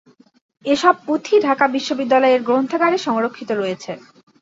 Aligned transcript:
এসব 0.65 0.95
পুথি 1.05 1.35
ঢাকা 1.47 1.65
বিশ্ববিদ্যালয়ের 1.67 2.41
গ্রন্থাগারে 2.43 2.97
সংরক্ষিত 3.07 3.49
রয়েছে। 3.53 3.91